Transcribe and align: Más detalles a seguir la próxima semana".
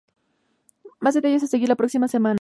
Más 0.99 1.15
detalles 1.15 1.43
a 1.43 1.47
seguir 1.47 1.69
la 1.69 1.75
próxima 1.75 2.07
semana". 2.07 2.29